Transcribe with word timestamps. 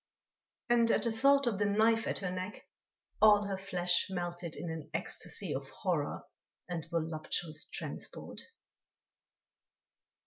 And, 0.67 0.89
at 0.89 1.03
the 1.03 1.11
thought 1.11 1.45
of 1.45 1.59
the 1.59 1.67
knife 1.67 2.07
at 2.07 2.17
her 2.25 2.31
neck, 2.31 2.65
all 3.21 3.43
her 3.43 3.55
flesh 3.55 4.07
melted 4.09 4.55
in 4.55 4.71
an 4.71 4.89
ecstasy 4.95 5.53
of 5.53 5.69
horror 5.69 6.23
and 6.67 6.89
voluptuous 6.89 7.65
transport. 7.65 8.41